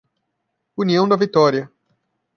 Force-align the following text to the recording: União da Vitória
União 0.75 1.07
da 1.07 1.15
Vitória 1.15 1.71